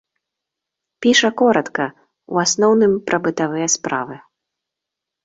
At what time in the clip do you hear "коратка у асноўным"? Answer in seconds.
1.41-2.97